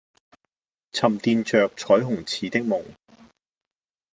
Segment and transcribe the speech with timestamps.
[0.91, 2.83] 沉澱著彩虹似的夢